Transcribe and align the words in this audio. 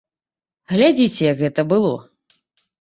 Глядзіце, 0.71 1.21
як 1.27 1.45
гэта 1.45 1.69
было. 1.77 1.95